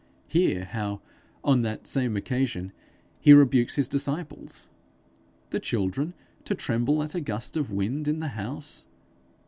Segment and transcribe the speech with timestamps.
[0.29, 0.99] Hear how,
[1.43, 2.71] on that same occasion,
[3.19, 4.67] he rebukes his disciples!
[5.51, 8.87] The children to tremble at a gust of wind in the house!